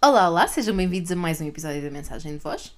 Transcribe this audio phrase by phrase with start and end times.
[0.00, 2.72] Olá, olá, sejam bem-vindos a mais um episódio da Mensagem de Voz.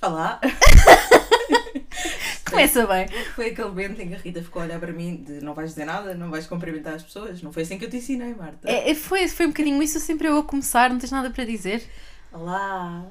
[0.00, 0.40] Olá!
[2.48, 3.06] Começa bem.
[3.34, 5.68] Foi aquele momento em que a Rita ficou a olhar para mim de não vais
[5.68, 7.42] dizer nada, não vais cumprimentar as pessoas.
[7.42, 8.66] Não foi assim que eu te ensinei, Marta.
[8.66, 11.44] É, é, foi, foi um bocadinho isso, sempre eu a começar, não tens nada para
[11.44, 11.86] dizer.
[12.32, 13.08] Olá!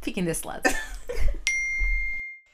[0.00, 0.62] Fiquem desse lado.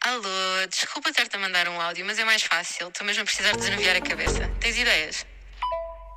[0.02, 2.88] Alô, desculpa ter-te a mandar um áudio, mas é mais fácil.
[2.88, 4.50] Estou mesmo a precisar de desanuviar a cabeça.
[4.58, 5.24] Tens ideias?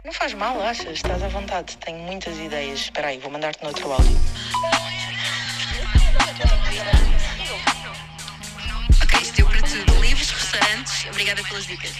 [0.06, 0.94] Não faz mal, achas?
[0.94, 1.76] Estás à vontade.
[1.78, 2.80] Tenho muitas ideias.
[2.80, 4.18] Espera aí, vou mandar-te no outro áudio.
[9.04, 10.02] Ok, isto deu para tudo.
[10.02, 11.06] Livros, restaurantes.
[11.10, 11.92] Obrigada pelas dicas.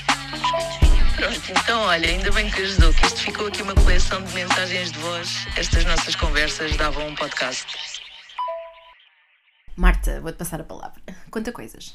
[1.18, 4.94] Pronto, então olha, ainda bem que ajudou, que isto ficou aqui uma coleção de mensagens
[4.94, 5.46] de voz.
[5.58, 7.68] Estas nossas conversas davam um podcast.
[9.76, 11.02] Marta, vou-te passar a palavra.
[11.30, 11.94] Conta coisas.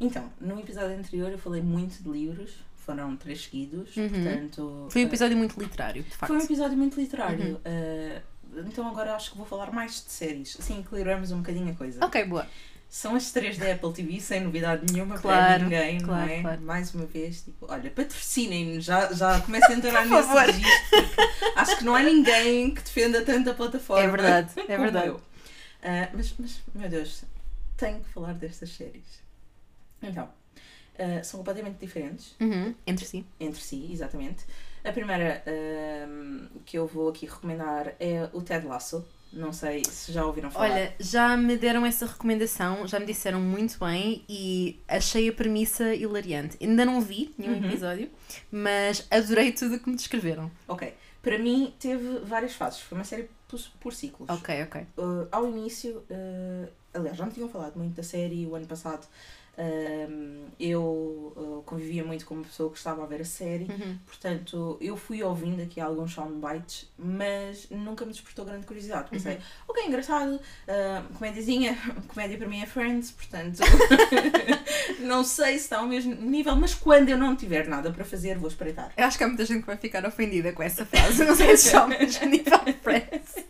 [0.00, 2.50] Então, no episódio anterior eu falei muito de livros,
[2.84, 4.86] foram três seguidos, portanto.
[4.90, 6.26] Foi um eh, episódio muito literário, de facto.
[6.32, 7.60] Foi um episódio muito literário.
[7.64, 8.20] eh,
[8.66, 12.04] então agora acho que vou falar mais de séries, assim equilibramos um bocadinho a coisa.
[12.04, 12.46] Ok, boa.
[12.88, 16.40] São as três da Apple TV, sem novidade nenhuma para Claro, ninguém, claro, não é?
[16.42, 16.60] claro.
[16.60, 21.08] Mais uma vez, tipo, olha, patrocinem-me, já, já começo a entrar nesse registro,
[21.56, 24.04] acho que não há ninguém que defenda tanto a plataforma.
[24.04, 25.06] É verdade, é verdade.
[25.08, 25.20] eu.
[25.82, 27.24] Ah, mas, mas, meu Deus,
[27.76, 29.24] tenho que falar destas séries.
[30.00, 30.28] Então,
[30.98, 33.24] ah, são completamente diferentes Uhum, entre si.
[33.40, 34.44] entre si, exatamente.
[34.84, 39.04] A primeira ahm, que eu vou aqui recomendar é o Ted Lasso.
[39.32, 40.70] Não sei se já ouviram falar.
[40.70, 45.92] Olha, já me deram essa recomendação, já me disseram muito bem e achei a premissa
[45.92, 46.56] hilariante.
[46.60, 47.66] Ainda não vi nenhum Uhum.
[47.68, 48.10] episódio,
[48.52, 50.48] mas adorei tudo o que me descreveram.
[50.68, 50.94] Ok.
[51.20, 52.80] Para mim, teve várias fases.
[52.80, 54.28] Foi uma série por, por ciclos.
[54.30, 54.82] Ok, ok.
[54.96, 59.04] Uh, ao início, uh, aliás, já me tinham falado muito da série o ano passado.
[59.58, 60.82] Um, eu
[61.36, 63.98] uh, convivia muito com uma pessoa que estava a ver a série, Uhum.
[64.06, 69.10] portanto, eu fui ouvindo aqui alguns soundbites, mas nunca me despertou grande curiosidade.
[69.10, 69.38] Pensei,
[69.68, 71.76] ok, engraçado, uh, comédiazinha,
[72.08, 73.60] comédia para mim é Friends, portanto,
[75.00, 78.38] não sei se está ao mesmo nível, mas quando eu não tiver nada para fazer,
[78.38, 78.92] vou espreitar.
[78.96, 81.24] Eu acho que há muita gente que vai ficar ofendida com essa frase.
[81.24, 83.44] Não sei se só mesmo nível Friends.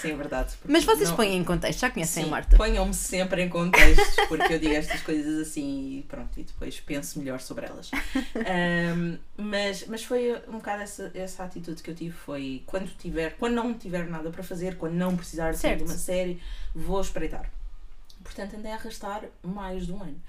[0.00, 0.54] Sim, é verdade.
[0.66, 2.56] Mas vocês não- põem em contexto, já conhecem Sim, a Marta.
[2.56, 7.18] ponham-me sempre em contextos, porque eu digo estas coisas assim e pronto, e depois penso
[7.18, 7.90] melhor sobre elas.
[8.36, 13.36] Ahm, mas, mas foi um bocado essa, essa atitude que eu tive, foi quando tiver,
[13.36, 16.40] quando não tiver nada para fazer, quando não precisar de uma série,
[16.74, 17.50] vou espreitar.
[18.22, 20.20] Portanto, andei a arrastar mais de um ano.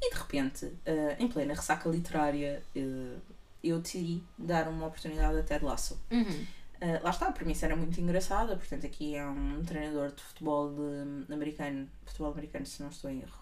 [0.00, 3.16] E de repente, ah, em plena ressaca literária, ah,
[3.62, 6.00] eu decidi dar uma oportunidade a Ted Lasso.
[6.10, 6.46] Uhum.
[6.80, 10.70] Uh, lá está, a premissa era muito engraçada, portanto aqui é um treinador de futebol
[10.72, 13.38] de- americano, futebol americano se não estou em erro.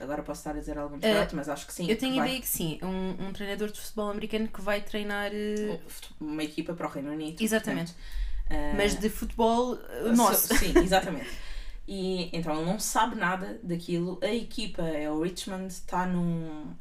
[0.00, 1.88] Agora posso estar a dizer algum disparate, mas acho que sim.
[1.90, 5.30] Eu tenho vai- ideia que sim, um, um treinador de futebol americano que vai treinar.
[5.32, 5.78] eh,
[6.18, 7.40] Uma equipa para o Reino Unido.
[7.42, 7.92] Exatamente.
[7.92, 10.54] portanto, uh, Mas de futebol eh, so- nosso.
[10.56, 11.30] Sim, exatamente.
[11.86, 14.18] E então ele não sabe nada daquilo.
[14.22, 16.72] A equipa é o Richmond, está num.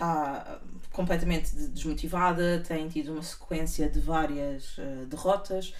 [0.00, 0.58] Está
[0.92, 5.74] completamente de- desmotivada, tem tido uma sequência de várias eh, derrotas.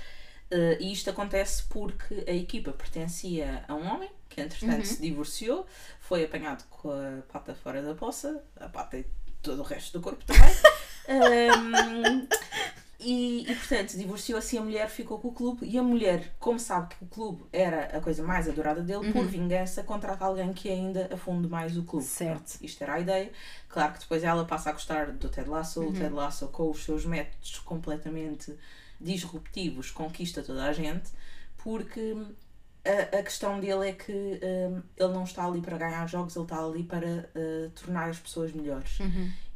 [0.50, 5.66] eh, e isto acontece porque a equipa pertencia a um homem que entretanto se divorciou,
[6.00, 9.04] foi apanhado com a pata fora da poça, a pata e
[9.42, 10.54] todo o resto do corpo também.
[11.08, 12.28] Ahm,
[13.03, 15.66] e, e, portanto, divorciou-se e a mulher ficou com o clube.
[15.66, 19.27] E a mulher, como sabe que o clube era a coisa mais adorada dele, por
[19.27, 22.05] vingança, contrata alguém que ainda afunde mais o clube.
[22.05, 22.59] Certo.
[22.62, 23.33] Isto era a ideia.
[23.69, 25.81] Claro que depois ela passa a gostar do Ted Lasso.
[25.81, 28.55] O Ted Lasso, com os seus métodos completamente
[29.00, 31.11] disruptivos, conquista toda a gente,
[31.56, 32.15] porque
[32.84, 36.44] a, a questão dele é que hum, ele não está ali para ganhar jogos, ele
[36.44, 38.98] está ali para uh, tornar as pessoas melhores.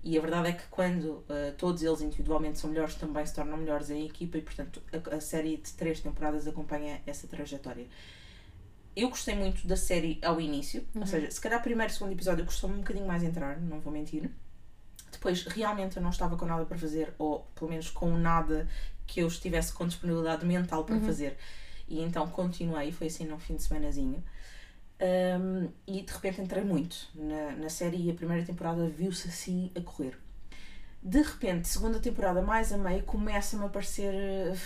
[0.02, 3.56] E a verdade é que quando uh, todos eles individualmente são melhores, também se tornam
[3.56, 7.86] melhores em equipa e, portanto, a, a série de três temporadas acompanha essa trajetória.
[8.94, 12.44] Eu gostei muito da série ao início, ou seja, se calhar primeiro e segundo episódio
[12.44, 14.30] custou-me um bocadinho mais entrar, não vou mentir.
[15.10, 18.68] Depois, realmente, eu não estava com nada para fazer, ou pelo menos com nada
[19.06, 21.36] que eu estivesse com disponibilidade mental para fazer.
[21.88, 24.22] E então continuei, foi assim num fim de semanazinho.
[25.00, 29.70] Um, e de repente entrei muito na, na série e a primeira temporada viu-se assim
[29.74, 30.16] a correr.
[31.02, 34.56] De repente, segunda temporada mais a meio, começa-me a aparecer eh,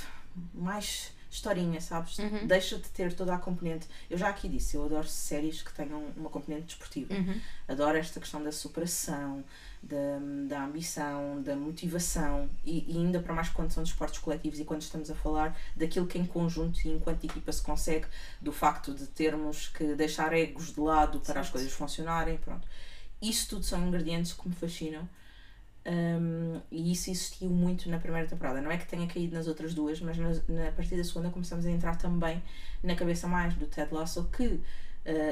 [0.55, 2.17] mais historinha, sabes?
[2.47, 3.87] Deixa de ter toda a componente.
[4.09, 7.15] Eu já aqui disse, eu adoro séries que tenham uma componente desportiva.
[7.69, 9.45] Adoro esta questão da superação,
[9.83, 9.97] da,
[10.49, 14.65] da ambição, da motivação e, e ainda para mais quando são de esportes coletivos e
[14.65, 18.07] quando estamos a falar daquilo que em conjunto e enquanto equipa se consegue,
[18.41, 22.67] do facto de termos que deixar egos de lado para as coisas funcionarem, pronto.
[23.21, 25.09] Isso tudo são ingredientes que me fascinam.
[25.87, 28.61] Um, e isso existiu muito na primeira temporada.
[28.61, 31.31] Não é que tenha caído nas outras duas, mas na, na a partir da segunda
[31.31, 32.43] começamos a entrar também
[32.83, 34.61] na cabeça mais do Ted Lasso, que uh,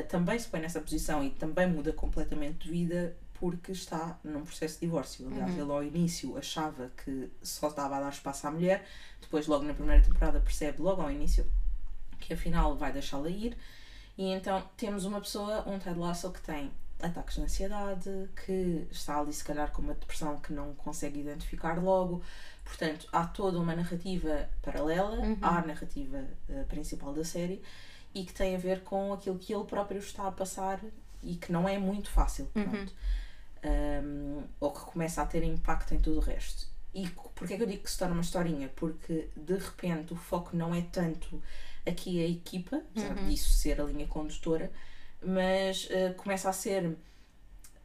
[0.08, 4.81] também se põe nessa posição e também muda completamente de vida porque está num processo
[4.81, 5.26] de divórcio.
[5.28, 5.60] Aliás, Uhum.
[5.62, 8.87] ele ao início achava que só estava a dar espaço à mulher,
[9.20, 11.44] depois, logo na primeira temporada, percebe logo ao início
[12.19, 13.54] que afinal vai deixá-la ir.
[14.16, 16.70] E então temos uma pessoa, um Ted Lasso, que tem
[17.00, 18.10] ataques de ansiedade,
[18.44, 22.22] que está ali se calhar com uma depressão que não consegue identificar logo.
[22.64, 27.62] Portanto, há toda uma narrativa paralela à narrativa eh, principal da série
[28.14, 30.81] e que tem a ver com aquilo que ele próprio está a passar
[31.22, 32.46] e que não é muito fácil.
[32.52, 32.93] Pronto.
[33.64, 36.66] Um, ou que começa a ter impacto em tudo o resto.
[36.94, 38.70] E porquê é que eu digo que se torna uma historinha?
[38.75, 41.42] Porque de repente o foco não é tanto
[41.87, 44.70] aqui a equipa, apesar disso ser a linha condutora,
[45.26, 46.96] mas eh, começa a ser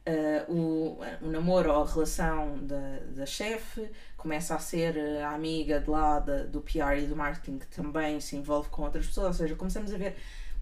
[0.04, 5.30] eh, o, o namoro ou a relação da, da chefe, começa a ser eh, a
[5.30, 9.06] amiga de lá da- do PR e do marketing que também se envolve com outras
[9.06, 10.16] pessoas, ou seja, começamos a ver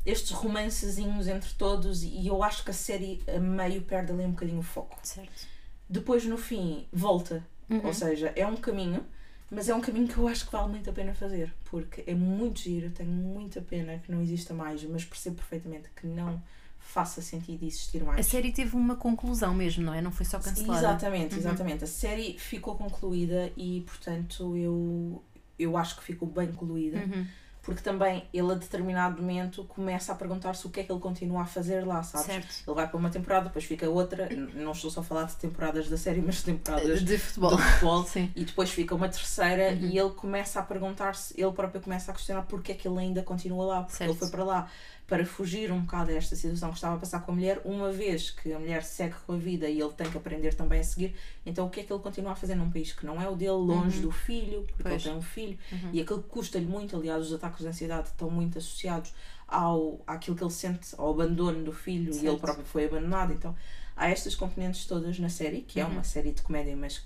[0.05, 4.31] estes romancezinhos entre todos e eu acho que a série a meio perde ali um
[4.31, 4.99] bocadinho o foco.
[5.03, 5.47] Certo.
[5.89, 7.45] Depois no fim volta,
[7.85, 9.05] ou seja, é um caminho,
[9.51, 12.15] mas é um caminho que eu acho que vale muito a pena fazer, porque é
[12.15, 16.41] muito giro, tenho muita pena que não exista mais, mas percebo perfeitamente que não
[16.81, 18.27] faça sentido existir mais.
[18.27, 20.01] A série teve uma conclusão mesmo, não é?
[20.01, 20.81] Não foi só cancelada.
[20.81, 21.85] Exatamente, exatamente.
[21.85, 25.23] A série ficou concluída e, portanto, eu,
[25.59, 26.99] eu acho que ficou bem concluída.
[26.99, 27.27] Uhum.
[27.63, 31.43] Porque também ele, a determinado momento, começa a perguntar-se o que é que ele continua
[31.43, 32.27] a fazer lá, sabes?
[32.27, 32.65] Certo.
[32.67, 34.29] Ele vai para uma temporada, depois fica outra.
[34.55, 37.51] Não estou só a falar de temporadas da série, mas de temporadas De futebol.
[37.51, 38.03] do futebol.
[38.09, 38.33] Sim.
[38.35, 42.43] E depois fica uma terceira e ele começa a perguntar-se, ele próprio começa a questionar
[42.45, 44.11] porque é que ele ainda continua lá, porque Certo.
[44.11, 44.71] ele foi para lá
[45.11, 48.31] para fugir um bocado desta situação que estava a passar com a mulher, uma vez
[48.31, 51.17] que a mulher segue com a vida e ele tem que aprender também a seguir,
[51.45, 53.35] então o que é que ele continua a fazer num país que não é o
[53.35, 54.95] dele, longe do filho, porque Pois.
[54.95, 55.59] ele tem um filho,
[55.93, 59.13] e aquilo que custa-lhe muito, aliás, os ataques de ansiedade estão muito associados
[59.49, 62.41] ao, àquilo que ele sente, ao abandono do filho, e ele Certo.
[62.41, 63.53] próprio foi abandonado, então
[63.97, 66.99] há estas componentes todas na série, que é uma série de comédia, mas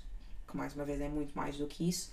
[0.47, 2.11] que mais uma vez é muito mais do que isso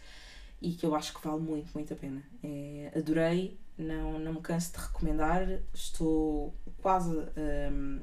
[0.63, 2.23] e que eu acho que vale muito, muito a pena.
[2.43, 7.11] É, adorei, não, não me canso de recomendar, estou quase
[7.71, 8.01] hum,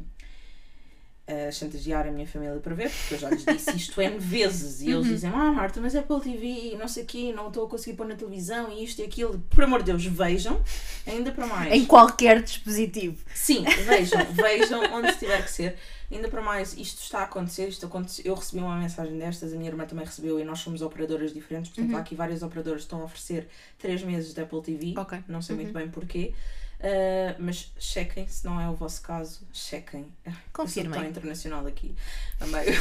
[1.47, 4.81] a chantagear a minha família para ver, porque eu já lhes disse isto N vezes
[4.81, 7.65] e eles dizem: Ah, Marta, mas é pela TV não sei o quê, não estou
[7.65, 9.37] a conseguir pôr na televisão e isto e aquilo.
[9.49, 10.61] Por amor de Deus, vejam,
[11.05, 11.73] ainda para mais.
[11.73, 13.17] Em qualquer dispositivo.
[13.35, 15.75] Sim, vejam, vejam onde tiver que ser.
[16.11, 19.55] Ainda para mais, isto está a acontecer, isto aconteceu, eu recebi uma mensagem destas, a
[19.55, 22.85] minha irmã também recebeu e nós somos operadoras diferentes, portanto há aqui várias operadoras que
[22.87, 23.47] estão a oferecer
[23.77, 25.01] 3 meses de Apple TV, Uhum.
[25.03, 25.19] Ok.
[25.27, 26.33] não sei muito bem porquê,
[26.81, 30.05] Ah, mas chequem, se não é o vosso caso, chequem.
[30.25, 30.99] Eu Confirmem.
[30.99, 31.93] tão internacional aqui.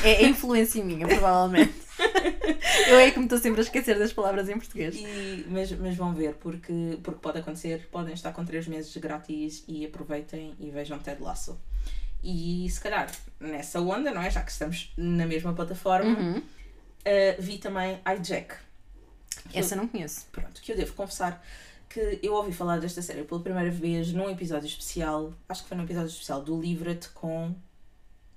[0.05, 1.75] É a influência minha, provavelmente.
[2.89, 4.95] Eu é que me estou sempre a esquecer das palavras em português.
[4.97, 9.65] E- mas, mas vão ver, porque, porque pode acontecer, podem estar com 3 meses grátis
[9.67, 11.59] e aproveitem e vejam Ted Lasso.
[12.23, 13.11] E se calhar
[13.41, 14.31] nessa onda, não é?
[14.31, 16.39] Já que estamos na mesma plataforma, Uhum.
[16.39, 16.43] uh,
[17.41, 18.55] vi também iJack.
[19.53, 20.27] Essa não conheço.
[20.31, 21.45] Pronto, que eu devo confessar
[21.89, 25.77] que eu ouvi falar desta série pela primeira vez num episódio especial, acho que foi
[25.77, 27.55] num episódio especial do Livra-te com.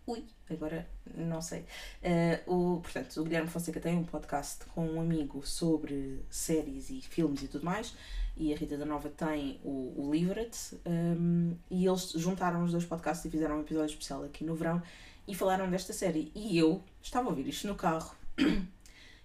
[0.08, 1.66] Ui, agora não sei.
[2.02, 7.02] Uh, o, portanto, o Guilherme Fonseca tem um podcast com um amigo sobre séries e
[7.02, 7.94] filmes e tudo mais,
[8.36, 10.12] e a Rita da Nova tem o, o
[10.86, 14.82] um, e eles juntaram os dois podcasts e fizeram um episódio especial aqui no verão
[15.28, 16.32] e falaram desta série.
[16.34, 18.16] E eu estava a ouvir isto no carro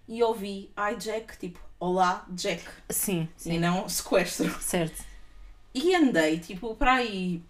[0.07, 2.63] e ouvi iJack, tipo, Olá, Jack.
[2.89, 3.59] Sim, E sim.
[3.59, 4.49] não sequestro.
[4.61, 5.03] Certo.
[5.73, 7.43] E andei, tipo, para aí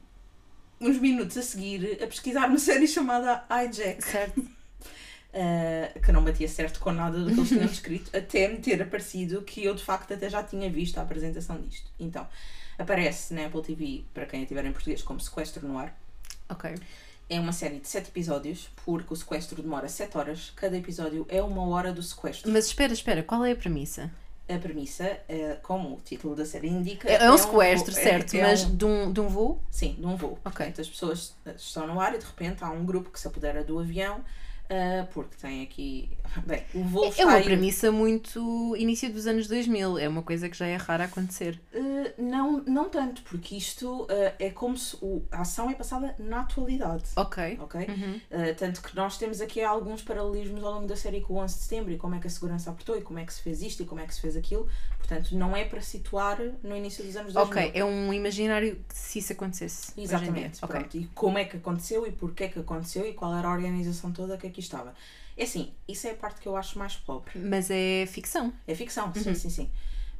[0.81, 4.37] uns minutos a seguir a pesquisar uma série chamada iJack, Certo.
[4.41, 8.81] uh, que não batia certo com nada do que eles tinham escrito, até me ter
[8.81, 11.89] aparecido que eu de facto até já tinha visto a apresentação disto.
[11.99, 12.27] Então,
[12.77, 15.97] aparece na Apple TV, para quem a tiver em português, como Sequestro no Ar.
[16.49, 16.75] Ok.
[17.29, 20.51] É uma série de 7 episódios, porque o sequestro demora 7 horas.
[20.55, 22.49] Cada episódio é uma hora do sequestro.
[22.51, 24.09] Mas espera, espera, qual é a premissa?
[24.49, 28.01] A premissa, eh, como o título da série indica, É, é um voo- sequestro, é-
[28.01, 29.61] certo, é mas um- de, um, de um voo?
[29.69, 30.39] Sim, de um voo.
[30.45, 30.51] Ok.
[30.65, 33.27] Portanto, as pessoas eh, estão no ar e de repente há um grupo que se
[33.27, 34.23] apodera do avião,
[34.69, 36.09] ah, porque tem aqui.
[36.45, 39.97] Bem, o voo É está uma aí- premissa muito início dos anos 2000.
[39.97, 41.59] É uma coisa que já é rara acontecer.
[41.73, 46.15] Ah, não, não tanto, porque isto ah, é como se o- a ação é passada
[46.19, 47.05] na atualidade.
[47.15, 47.57] Ok.
[47.61, 47.81] Ok?
[47.87, 48.15] Uhum.
[48.31, 51.55] Uh, tanto que nós temos aqui alguns paralelismos ao longo da série com o 11
[51.55, 53.61] de setembro e como é que a segurança apertou e como é que se fez
[53.61, 54.67] isto e como é que se fez aquilo.
[55.07, 57.67] Portanto, não é para situar no início dos anos 2000.
[57.67, 59.93] Ok, é um imaginário se isso acontecesse.
[59.97, 60.59] Exatamente.
[60.61, 60.79] Ok.
[60.79, 60.97] Pronto.
[60.97, 64.37] E como é que aconteceu e porquê que aconteceu e qual era a organização toda
[64.37, 64.93] que aqui estava.
[65.37, 67.39] É assim, isso é a parte que eu acho mais pobre.
[67.39, 68.51] Mas é ficção.
[68.67, 69.71] É ficção, sim, sim, sim.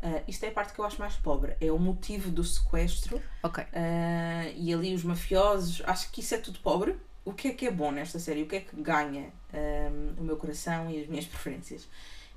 [0.02, 1.58] Uh, isto é a parte que eu acho mais pobre.
[1.60, 3.22] É o motivo do sequestro.
[3.44, 3.64] Ok.
[3.64, 5.82] Uh, e ali os mafiosos.
[5.86, 6.96] Acho que isso é tudo pobre.
[7.26, 8.44] O que é que é bom nesta série?
[8.44, 11.90] O que é que ganha um, o meu coração e as minhas preferências?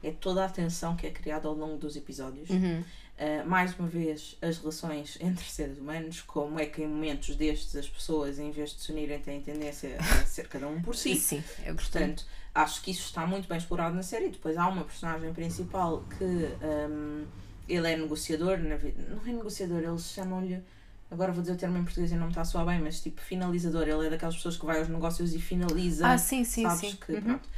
[0.02, 2.48] É toda a atenção que é criada ao longo dos episódios.
[2.50, 2.82] Uhum.
[3.18, 7.76] Uh, mais uma vez, as relações entre seres humanos, como é que em momentos destes
[7.76, 11.16] as pessoas, em vez de se unirem, têm tendência a ser cada um por si.
[11.16, 14.30] Sim, é Portanto, acho que isso está muito bem explorado na série.
[14.30, 17.26] Depois há uma personagem principal que um,
[17.68, 19.02] ele é negociador, na vida.
[19.10, 20.62] não é negociador, eles chamam-lhe.
[21.10, 23.00] Agora vou dizer o termo em português e não me está a soar bem, mas
[23.00, 23.82] tipo finalizador.
[23.86, 26.06] Ele é daquelas pessoas que vai aos negócios e finaliza.
[26.08, 26.96] Ah, sim, sim, sabes sim.
[27.04, 27.20] Que, Uhum.
[27.20, 27.48] pronto,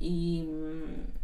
[0.00, 0.48] e,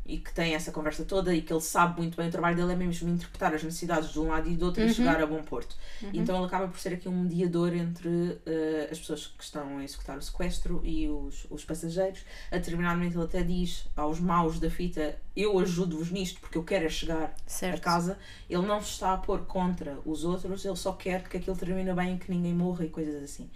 [0.04, 2.73] e que tem essa conversa toda e que ele sabe muito bem o trabalho dele
[2.73, 4.88] é mesmo interpretar as necessidades de um lado e do outro Uhum.
[4.88, 5.75] e chegar a bom porto.
[6.12, 9.85] Então ele acaba por ser aqui um mediador entre eh, as pessoas que estão a
[9.85, 12.21] executar o sequestro e os, os passageiros.
[12.50, 16.64] A determinado momento ele até diz aos maus da fita: Eu ajudo-vos nisto porque eu
[16.64, 17.78] quero é chegar Certo.
[17.78, 18.18] a casa.
[18.50, 21.92] Ele não se está a pôr contra os outros, ele só quer que aquilo termine
[21.95, 23.49] bem que ninguém morra e coisas assim.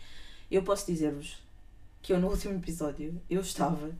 [0.50, 1.36] Eu posso dizer-vos
[2.02, 3.90] que eu no último episódio eu estava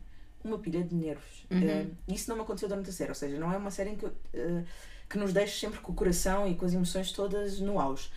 [0.45, 1.47] uma pilha de nervos.
[1.51, 1.63] Uhum.
[1.63, 4.05] Eh, isso não me aconteceu durante a série, ou seja, não é uma série que,
[4.05, 4.65] eu, eh,
[5.09, 8.11] que nos deixe sempre com o coração e com as emoções todas no auge.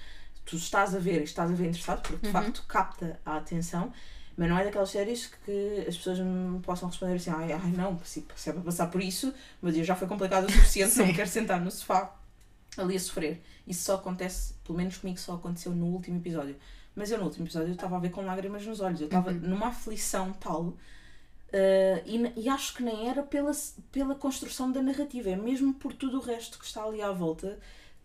[0.46, 2.32] Tu estás a ver e estás a ver interessado porque de Uhum.
[2.34, 3.92] facto capta a atenção,
[4.36, 7.98] mas não é daquelas séries que as pessoas me possam responder assim: ai, ai não,
[8.04, 11.14] se, se é para passar por isso, meu dia já foi complicado o suficiente, não
[11.14, 12.14] quero sentar no sofá
[12.78, 13.42] ali a sofrer.
[13.68, 16.56] Isso só acontece, pelo menos comigo, só aconteceu no último episódio.
[16.96, 19.32] Mas eu no último episódio eu estava a ver com lágrimas nos olhos, eu estava
[19.32, 19.40] Uhum.
[19.40, 20.74] numa aflição tal.
[21.54, 23.52] Uh, e, e acho que nem era pela,
[23.92, 27.60] pela construção da narrativa, é mesmo por tudo o resto que está ali à volta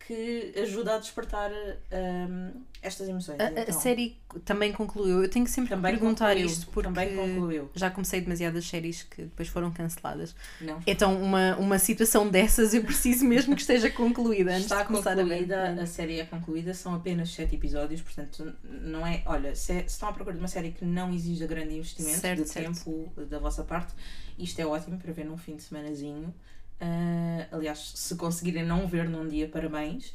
[0.07, 3.39] que ajuda a despertar um, estas emoções.
[3.41, 5.23] A, a Então, série também concluiu.
[5.23, 7.71] Eu tenho que sempre também perguntar concluiu, isto porque Também concluiu.
[7.75, 10.35] já comecei demasiadas séries que depois foram canceladas.
[10.61, 10.81] Não.
[10.87, 15.15] Então, uma, uma situação dessas eu preciso mesmo que esteja concluída antes Está de começar
[15.17, 15.81] concluída, a ver.
[15.83, 19.23] a série é concluída, são apenas 7 episódios, portanto, não é.
[19.27, 22.19] Olha, se, é- se estão à procura de uma série que não exija grande investimento
[22.21, 22.73] Certo, de certo.
[22.85, 23.93] tempo da vossa parte,
[24.39, 26.33] isto é ótimo para ver num fim de semanazinho.
[26.81, 30.13] Ah, aliás, se conseguirem não ver num dia, parabéns.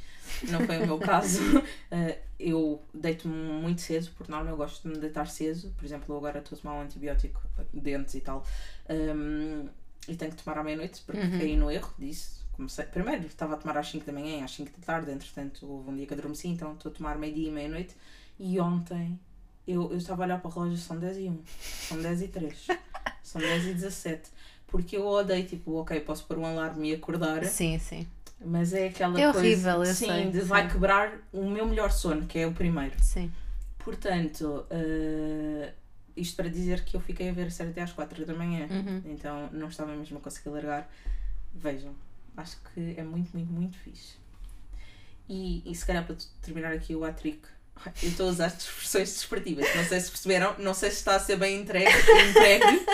[0.50, 1.40] Não foi o meu caso.
[1.92, 5.74] Ah, eu deito-me muito cedo, por norma eu gosto de me deitar cedo.
[5.78, 7.42] Por exemplo, eu agora estou a tomar um antibiótico,
[7.74, 8.46] dentes e tal.
[8.90, 9.68] Ahm,
[10.08, 11.40] e tenho que tomar à meia-noite, porque Uhum.
[11.40, 12.44] caí no erro disso.
[12.54, 15.90] Comecei, primeiro estava a tomar às 5 da manhã, às 5 da tarde, entretanto houve
[15.90, 17.96] um dia que adormeci, então estou a tomar meio-dia e meia-noite.
[18.38, 19.20] E ontem
[19.68, 21.44] eu, eu estava a olhar para o relógio, são 10 e 1,
[21.88, 22.68] são 10 e 3,
[23.24, 24.30] são 10 e 17.
[24.74, 28.08] Porque eu odeio, tipo, ok, posso pôr um alarme e acordar, Sim, sim.
[28.44, 29.38] mas é aquela É coisa.
[29.38, 30.48] horrível, eu sim, sei, de sim.
[30.48, 32.96] vai quebrar o meu melhor sono, que é o primeiro.
[33.00, 33.32] Sim.
[33.78, 35.74] Portanto, eh,
[36.18, 38.68] isto para dizer que eu fiquei a ver a série até às 4 da manhã.
[38.72, 39.04] Uhum.
[39.06, 40.90] Então não estava mesmo a conseguir largar.
[41.54, 41.94] Vejam,
[42.36, 44.16] acho que é muito, muito, muito fixe.
[45.30, 47.42] E, e se calhar para terminar aqui o Atric,
[48.02, 49.68] eu estou a usar expressões descritivas.
[49.76, 51.92] Não sei se perceberam, não sei se está a ser bem entregue,
[52.30, 52.86] entregue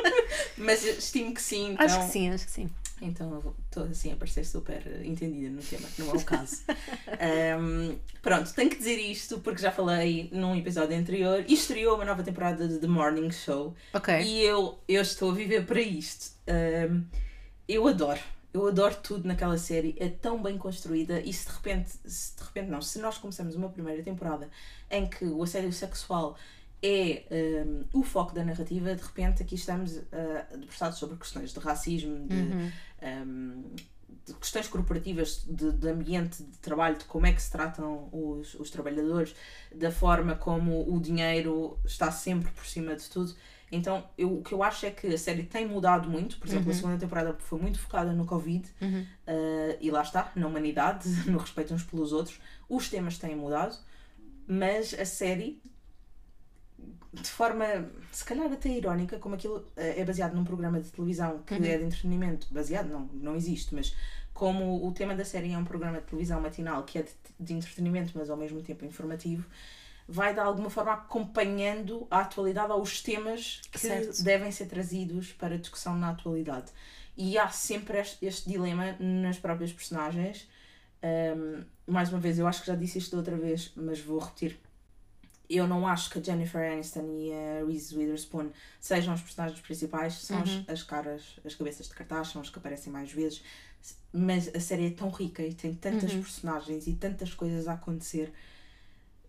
[0.56, 1.72] mas estimo que sim.
[1.72, 2.70] Então, Acho que sim, acho que sim.
[3.00, 6.62] então estou assim a parecer super entendida no tema, que não é o caso.
[7.20, 12.04] Ahm, pronto, tenho que dizer isto porque já falei num episódio anterior e estreou uma
[12.04, 14.20] nova temporada de The Morning Show Ok.
[14.22, 16.32] e eu, eu estou a viver para isto.
[16.48, 17.02] Ahm,
[17.68, 18.20] eu adoro.
[18.52, 22.42] Eu adoro tudo naquela série, é tão bem construída e se de repente, se de
[22.42, 24.48] repente não, se nós começamos uma primeira temporada
[24.90, 26.36] em que o assédio sexual
[26.82, 31.58] é ahm, o foco da narrativa, de repente aqui estamos ah, debruçados sobre questões de
[31.60, 32.70] racismo, de, Uhum.
[33.02, 33.64] um,
[34.26, 38.54] de questões corporativas, de, de ambiente de trabalho, de como é que se tratam os,
[38.54, 39.34] os trabalhadores,
[39.74, 43.34] da forma como o dinheiro está sempre por cima de tudo.
[43.70, 46.38] Então, eu, o que eu acho é que a série tem mudado muito.
[46.38, 49.00] Por exemplo, a segunda temporada foi muito focada no Covid Uhum.
[49.00, 52.40] uh, e lá está, na humanidade, no respeito uns pelos outros.
[52.68, 53.76] Os temas têm mudado,
[54.46, 55.60] mas a série,
[57.12, 57.64] de forma
[58.10, 61.58] se calhar até irónica, como aquilo eh, é baseado num programa de televisão que é
[61.78, 63.94] de entretenimento, baseado, não, não existe, mas
[64.32, 67.10] como o tema da série é um programa de televisão matinal que é de,
[67.40, 69.44] de entretenimento, mas ao mesmo tempo informativo,
[70.08, 74.22] vai de alguma forma acompanhando a atualidade aos temas que Certo.
[74.22, 76.72] devem ser trazidos para discussão na atualidade.
[77.14, 80.48] E há sempre este, este dilema nas próprias personagens.
[81.02, 84.58] Um, mais uma vez, eu acho que já disse isto outra vez, mas vou repetir.
[85.50, 88.50] Eu não acho que a Jennifer Aniston e a Reese Witherspoon
[88.80, 92.58] sejam os personagens principais, são as, as caras, as cabeças de cartaz, são as que
[92.58, 93.42] aparecem mais vezes.
[94.12, 98.32] Mas a série é tão rica e tem tantas personagens e tantas coisas a acontecer.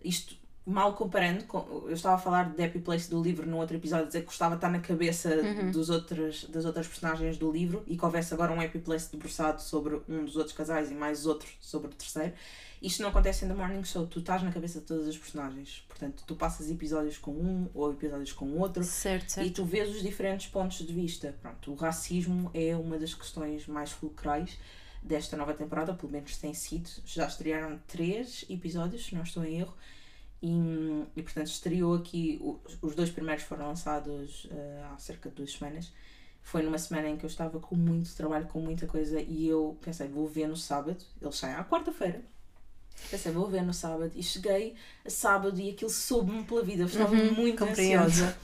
[0.03, 0.35] Isto
[0.69, 1.57] mal comparando, com,
[1.87, 4.55] eu estava a falar de Happy Place do livro no outro episódio, dizer que gostava
[4.55, 5.29] de estar na cabeça
[5.71, 9.61] dos outros, das outras personagens do livro e que houvesse agora um Happy Place debruçado
[9.61, 12.33] sobre um dos outros casais e mais outro sobre o terceiro.
[12.81, 15.83] Isto não acontece em The Morning Show, tu estás na cabeça de todas as personagens.
[15.87, 19.53] Portanto, tu passas episódios com um ou episódios com outro Certo, e certo.
[19.53, 21.35] tu vês os diferentes pontos de vista.
[21.41, 24.57] Pronto, o racismo é uma das questões mais fulcrais
[25.03, 26.89] desta nova temporada, pelo menos tem sido.
[27.05, 29.73] Já estrearam três episódios, se não estou em erro.
[30.41, 32.39] E, e portanto estreou aqui,
[32.81, 35.91] os dois primeiros foram lançados eh, há cerca de duas semanas.
[36.41, 39.77] Foi numa semana em que eu estava com muito trabalho, com muita coisa, e eu
[39.81, 40.97] pensei, vou ver no sábado.
[41.21, 42.21] Eles saem à quarta-feira.
[43.11, 44.11] Pensei, vou ver no sábado.
[44.15, 46.83] E cheguei a sábado e aquilo soube-me pela vida.
[46.83, 48.03] Eu estava Uhum, muito compreendo.
[48.03, 48.37] ansiosa.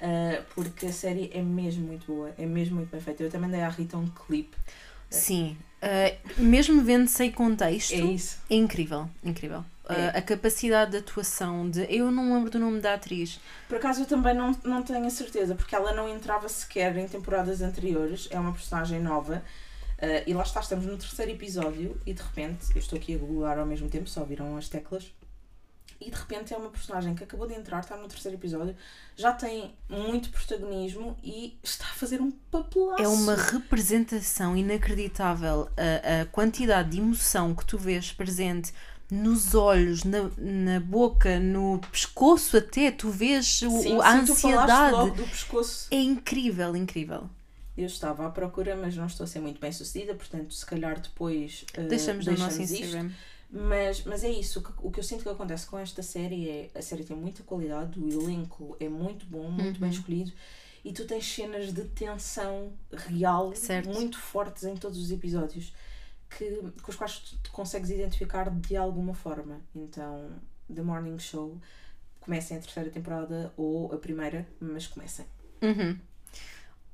[0.00, 3.22] eh, porque a série é mesmo muito boa, é mesmo muito bem feita.
[3.22, 4.56] Eu também dei à Rita um clipe.
[5.10, 5.56] Sim.
[5.82, 8.38] Uh, mesmo vendo sem contexto, É isso.
[8.50, 9.08] é incrível.
[9.22, 9.64] Incrível.
[9.88, 10.18] Uh, É.
[10.18, 11.86] a capacidade de atuação de.
[11.88, 13.38] Eu não lembro do nome da atriz.
[13.68, 17.06] Por acaso eu também não, não tenho a certeza, porque ela não entrava sequer em
[17.06, 19.42] temporadas anteriores, é uma personagem nova.
[19.98, 23.18] eh, e lá está, estamos no terceiro episódio e de repente, eu estou aqui a
[23.18, 25.10] googlar ao mesmo tempo, só viram as teclas.
[25.98, 28.76] E de repente é uma personagem que acabou de entrar, está no terceiro episódio,
[29.16, 33.02] já tem muito protagonismo e está a fazer um papelaço.
[33.02, 35.68] É uma representação inacreditável.
[35.76, 38.74] A, a quantidade de emoção que tu vês presente
[39.10, 44.32] nos olhos, na, na boca, no pescoço até, tu vês o, Sim, a sim, tu
[44.32, 44.92] ansiedade.
[44.92, 45.88] logo do pescoço.
[45.90, 47.28] É incrível, incrível.
[47.76, 50.98] Eu estava à procura, mas não estou a ser muito bem sucedida, portanto, se calhar
[51.00, 51.64] depois.
[51.74, 52.84] eh, Deixamos no nosso deixamos isto.
[52.84, 53.10] Instagram.
[53.48, 56.48] Mas, mas é isso, o que, o que eu sinto que acontece com esta série
[56.48, 59.80] é a série tem muita qualidade, o elenco é muito bom, muito Uhum.
[59.82, 60.32] bem escolhido
[60.84, 63.88] e tu tens cenas de tensão real Certo.
[63.88, 65.72] muito fortes em todos os episódios
[66.30, 69.60] que, com os quais tu consegues identificar de alguma forma.
[69.74, 70.30] Então,
[70.72, 71.58] The Morning Show
[72.20, 75.26] comecem a terceira temporada ou a primeira, mas comecem.
[75.62, 75.98] Uhum.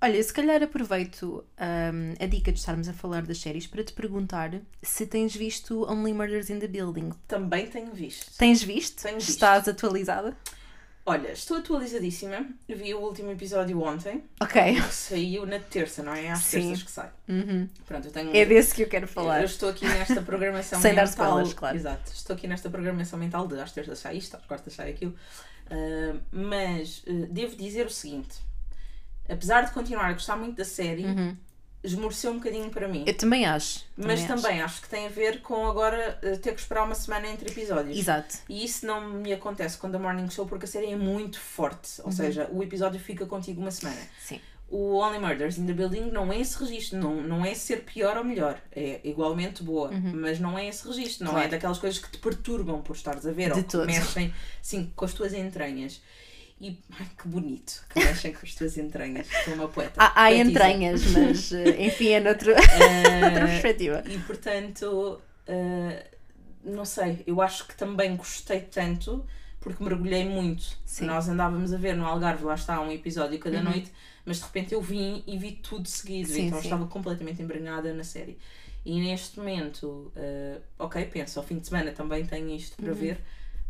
[0.00, 3.92] Olha, se calhar aproveito hum, a dica de estarmos a falar das séries para te
[3.92, 7.12] perguntar se tens visto Only Murders in the Building.
[7.28, 8.36] Também tenho visto.
[8.36, 9.02] Tens visto?
[9.02, 9.30] Tenho visto.
[9.30, 10.36] Estás atualizada?
[11.04, 12.46] Olha, estou atualizadíssima.
[12.68, 14.74] Vi o último episódio ontem, Ok.
[14.80, 16.30] que saiu na terça, não é?
[16.30, 16.68] Às Sim.
[16.68, 17.10] terças que sai.
[17.28, 17.68] Uhum.
[17.86, 18.36] Pronto, eu tenho.
[18.36, 19.40] É desse que eu quero falar.
[19.40, 21.26] Eu estou aqui nesta programação Sem dar mental.
[21.26, 21.76] spoilers, claro.
[21.76, 22.12] Exato.
[22.12, 25.14] Estou aqui nesta programação mental de às terças sai isto, às quartas sai aquilo.
[25.68, 28.38] Ah, mas ah, devo dizer o seguinte:
[29.28, 31.36] apesar de continuar a gostar muito da série, Uhum.
[31.84, 33.04] Esmoreceu um bocadinho para mim.
[33.06, 33.84] Eu também acho.
[33.96, 34.28] mas acho.
[34.28, 37.50] também acho que tem a ver com agora ah, ter que esperar uma semana entre
[37.50, 37.98] episódios.
[37.98, 38.38] Exato.
[38.48, 42.00] E isso não me acontece com The Morning Show porque a série é muito forte.
[42.00, 42.06] Uhum.
[42.06, 44.00] Ou seja, o episódio fica contigo uma semana.
[44.20, 44.40] Sim.
[44.74, 48.16] O Only Murders in the Building não é esse registro, não, não é ser pior
[48.16, 51.36] ou melhor, é igualmente boa, mas não é esse registro, não Uhum.
[51.36, 51.46] Claro.
[51.48, 53.84] é daquelas coisas que te perturbam por estares a ver De ou que todo.
[53.84, 56.00] mexem sim, com as tuas entranhas.
[56.64, 59.26] E ai, que bonito que mexem com as tuas entranhas.
[59.44, 59.94] Sou uma poeta.
[59.96, 64.04] Há, há entranhas, mas eh, enfim, é noutra, Ah, outra perspectiva.
[64.06, 66.04] e portanto, ah,
[66.64, 69.26] não sei, eu acho que também gostei tanto
[69.60, 70.64] porque mergulhei muito.
[70.84, 71.06] Sim.
[71.06, 73.64] Nós andávamos a ver no Algarve, lá está, um episódio cada Uhum.
[73.64, 73.90] noite,
[74.24, 76.66] mas de repente eu vim e vi tudo seguido, Sim, então sim.
[76.66, 78.38] estava completamente embrenhada na série.
[78.84, 82.84] E neste momento, ah, ok, penso, ao fim de semana também tenho isto Uhum.
[82.84, 83.20] para ver.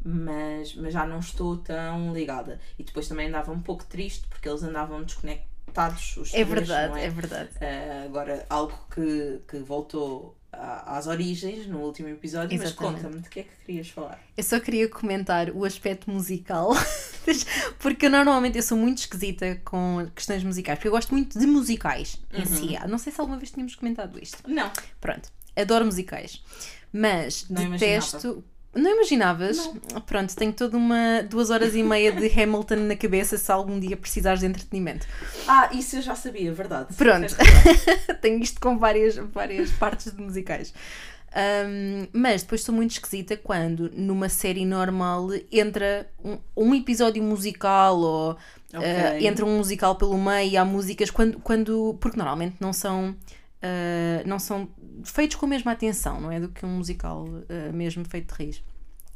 [0.05, 2.61] Mas, mas já não estou tão ligada.
[2.79, 6.17] E depois também andava um pouco triste porque eles andavam desconectados.
[6.17, 7.51] Os É verdade, não é verdade.
[7.57, 13.03] Uh, agora, algo que, que voltou a- às origens no último episódio, mas Exatamente.
[13.03, 14.21] conta-me de que é que querias falar.
[14.37, 16.73] Eu só queria comentar o aspecto musical,
[17.79, 21.47] porque eu normalmente eu sou muito esquisita com questões musicais, porque eu gosto muito de
[21.47, 22.77] musicais em si.
[22.77, 22.89] Uhum.
[22.89, 24.39] Não sei se alguma vez tínhamos comentado isto.
[24.51, 26.43] Não, Pronto, adoro musicais,
[26.93, 28.45] mas Não detesto.
[28.75, 29.71] Não imaginavas?
[30.07, 33.97] Pronto, tenho toda uma duas horas e meia de Hamilton na cabeça se algum dia
[33.97, 35.07] precisares de entretenimento.
[35.47, 36.95] Ah, isso eu já sabia, verdade.
[36.95, 37.35] Pronto.
[37.35, 38.15] Verdade.
[38.23, 40.73] tenho isto com várias, várias partes de musicais.
[41.35, 47.99] Um, mas depois sou muito esquisita quando numa série normal entra um, um episódio musical
[47.99, 48.37] ou
[48.75, 48.87] Ok.
[48.87, 53.17] uh, entra um musical pelo meio e há músicas quando, quando porque normalmente não são
[53.63, 54.69] uh, não são
[55.05, 58.45] feitos com a mesma atenção não é do que um musical uh, mesmo feito de
[58.45, 58.63] raiz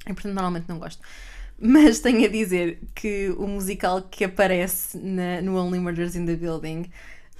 [0.04, 1.02] e portanto normalmente não gosto
[1.58, 6.36] mas tenho a dizer que o musical que aparece na- no Only Murders in the
[6.36, 6.90] Building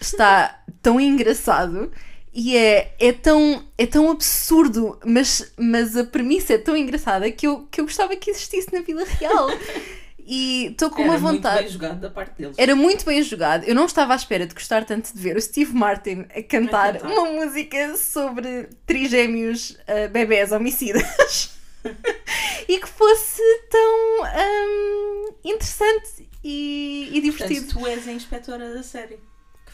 [0.00, 1.90] está tão engraçado
[2.38, 7.46] e é, é, tão, é tão absurdo, mas, mas a premissa é tão engraçada que
[7.46, 9.48] eu, que eu gostava que existisse na vida real.
[10.26, 11.46] e estou com Era uma vontade.
[11.46, 12.56] Era muito bem jogado da parte deles.
[12.58, 13.64] Era muito bem jogado.
[13.64, 16.94] Eu não estava à espera de gostar tanto de ver o Steve Martin a cantar,
[16.94, 17.10] cantar.
[17.10, 21.56] uma música sobre trigêmeos uh, bebés homicidas.
[22.68, 27.66] e que fosse tão um, interessante e, e divertido.
[27.66, 29.18] Portanto, tu és a inspetora da série.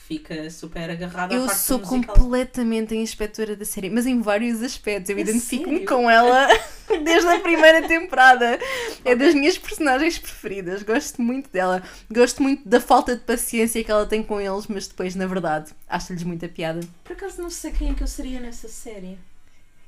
[0.06, 2.14] Fica super agarrada à Eu parte sou musical.
[2.16, 5.08] completamente a inspetora da série, mas em vários aspectos.
[5.10, 6.48] Eu identifico-me com ela
[7.04, 8.58] desde a primeira temporada.
[9.04, 10.82] É das minhas personagens preferidas.
[10.82, 11.82] Gosto muito dela.
[12.10, 15.72] Gosto muito da falta de paciência que ela tem com eles, mas depois, na verdade,
[15.88, 16.80] acho-lhes muita piada.
[17.04, 19.16] Por acaso não sei quem é que eu seria nessa série.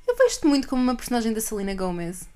[0.06, 2.28] Eu vejo-te muito como uma personagem da Selena Gomez.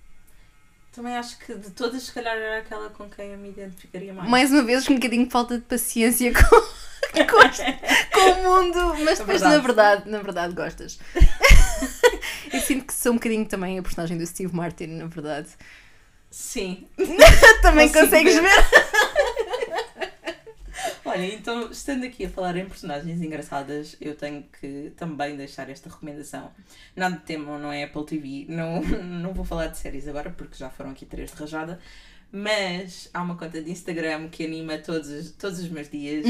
[0.92, 4.28] Também acho que de todas, se calhar era aquela com quem eu me identificaria mais.
[4.28, 6.60] Mais uma vez, um bocadinho de falta de paciência com,
[7.24, 10.98] com, com o mundo, mas depois, na verdade, na verdade, gostas.
[12.52, 15.48] Eu sinto que sou um bocadinho também a personagem do Steve Martin, na verdade.
[16.30, 16.86] Sim.
[17.62, 18.42] Também Consigo consegues ver.
[18.42, 18.64] ver?
[21.08, 25.88] Olha, então, estando aqui a falar em personagens engraçadas, eu tenho que também deixar esta
[25.88, 26.50] recomendação.
[26.94, 30.56] Nada de tema, não é Apple TV, não, não vou falar de séries agora, porque
[30.56, 31.80] já foram aqui três de rajada,
[32.30, 36.26] mas há uma conta de Instagram que anima todos, os- todos os meus dias.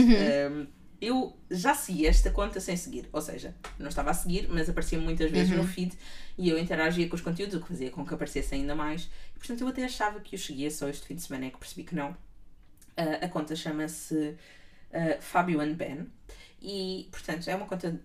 [0.53, 0.67] Um,
[1.01, 4.99] eu já segui esta conta sem seguir, ou seja, não estava a seguir, mas aparecia
[4.99, 5.93] muitas vezes no feed
[6.37, 9.09] e eu interagia com os conteúdos, o que fazia com que aparecesse ainda mais.
[9.35, 11.59] E, portanto, eu até achava que o seguia só este fim de semana, é que
[11.59, 12.11] percebi que não.
[12.11, 14.35] Uh, a conta chama-se
[14.93, 16.07] uh, Fábio and Ben.
[16.61, 18.01] E, portanto, é uma conta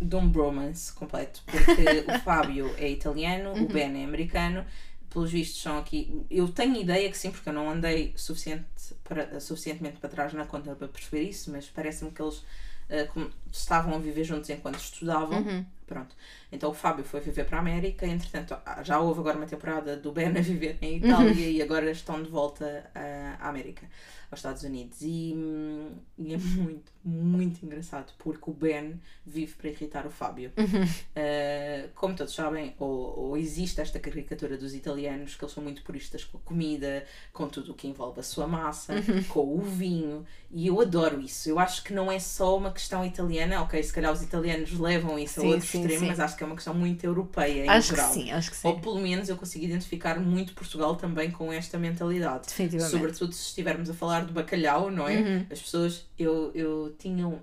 [0.00, 4.66] de um bromance completo, porque o Fábio é italiano, o Ben é americano.
[5.08, 6.24] Pelos vistos, são aqui.
[6.30, 8.64] Eu tenho ideia que sim, porque eu não andei suficiente
[9.04, 13.94] para, suficientemente para trás na conta para perceber isso, mas parece-me que eles uh, estavam
[13.94, 15.44] a viver juntos enquanto estudavam.
[15.92, 16.16] Pronto.
[16.50, 19.96] Então o Fábio foi viver para a América, entretanto ah, já houve agora uma temporada
[19.96, 23.86] do Ben a viver em Itália e agora estão de volta ah, à América,
[24.30, 25.02] aos Estados Unidos.
[25.02, 30.52] E, hum, e é muito, muito engraçado porque o Ben vive para irritar o Fábio.
[30.56, 35.82] Uh, como todos sabem, ou, ou existe esta caricatura dos italianos que eles são muito
[35.82, 38.94] puristas com a comida, com tudo o que envolve a sua massa,
[39.28, 41.48] com o vinho, e eu adoro isso.
[41.48, 45.18] Eu acho que não é só uma questão italiana, ok, se calhar os italianos levam
[45.18, 46.06] isso Sim, a outro sim, extremo, sim.
[46.06, 48.12] mas acho que é uma questão muito europeia em Acho que geral.
[48.12, 48.80] sim, acho que Ou sim.
[48.80, 52.46] pelo menos eu consigo identificar muito Portugal também com esta mentalidade.
[52.46, 52.90] Definitivamente.
[52.90, 55.16] Sobretudo se estivermos a falar de bacalhau, não é?
[55.16, 55.46] Uhum.
[55.50, 57.38] As pessoas, eu, eu tinha, um,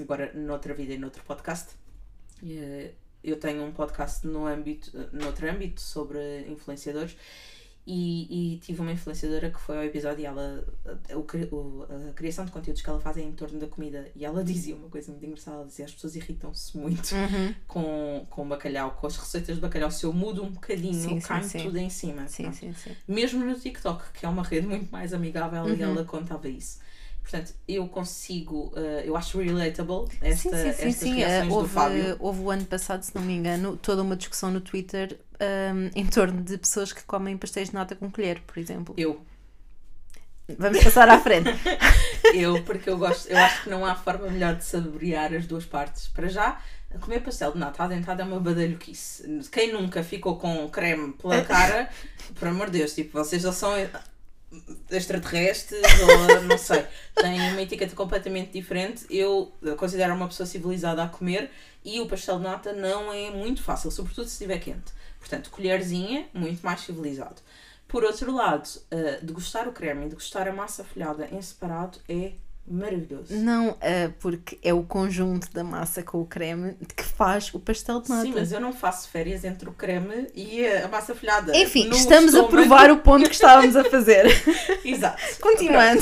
[0.00, 1.70] agora noutra vida e noutro podcast,
[2.46, 2.90] eh,
[3.22, 7.16] eu tenho um podcast no âmbito, noutro âmbito sobre influenciadores
[7.86, 10.64] e, e tive uma influenciadora que foi ao episódio e ela,
[11.10, 14.10] a, o o- a criação de conteúdos que ela faz é em torno da comida
[14.16, 17.54] e ela dizia uma coisa muito engraçada, ela dizia as pessoas irritam-se muito Uhum.
[17.68, 21.42] com, com bacalhau, com as receitas de bacalhau, se eu mudo um bocadinho, Sim, cai
[21.44, 21.58] sim.
[21.58, 22.26] tudo em cima.
[22.26, 22.96] Sim, sim, sim.
[23.06, 25.74] Mesmo no TikTok, que é uma rede muito mais amigável, Uhum.
[25.74, 26.78] e ela contava isso.
[27.24, 31.14] Portanto, eu consigo, eh, eu acho relatable esta, Sim, sim, sim, estas sim.
[31.14, 32.16] reações eh, do houve, Fábio.
[32.20, 36.06] houve o ano passado, se não me engano, toda uma discussão no Twitter ahm, em
[36.06, 38.94] torno de pessoas que comem pastéis de nata com colher, por exemplo.
[38.98, 39.24] Eu,
[40.58, 41.48] Vamos passar à frente.
[42.34, 45.64] eu, porque eu gosto, eu acho que não há forma melhor de saborear as duas
[45.64, 46.08] partes.
[46.08, 46.60] Para já,
[47.00, 49.40] comer pastel de nata à dentada é uma badalhoquice.
[49.50, 51.88] Quem nunca ficou com creme pela cara,
[52.34, 53.72] por amor de Deus, tipo, vocês já são
[54.90, 59.06] extraterrestres ou não sei, têm uma etiqueta completamente diferente.
[59.10, 61.50] Eu considero uma pessoa civilizada a comer
[61.84, 64.92] e o pastel de nata não é muito fácil, sobretudo se estiver quente.
[65.18, 67.40] Portanto, colherzinha, muito mais civilizado.
[67.88, 72.32] Por outro lado, eh, degustar o creme e degustar a massa folhada em separado é
[72.66, 73.34] maravilhoso.
[73.36, 78.00] Não, ah, porque é o conjunto da massa com o creme que faz o pastel
[78.00, 78.22] de nata.
[78.22, 81.56] Sim, mas eu não faço férias entre o creme e a massa folhada.
[81.56, 84.26] Enfim, No estamos a estômago- provar o ponto que estávamos a fazer.
[84.84, 85.20] Exato.
[85.40, 86.00] Continuando.